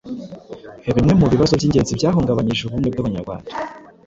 [0.95, 3.49] Bimwe mu bibazo by'ingenzi byahungabanyije ubumwe bw'Abanyarwanda